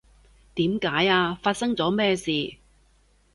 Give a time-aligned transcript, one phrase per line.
[0.55, 1.35] 點解呀？
[1.43, 2.57] 發生咗咩事？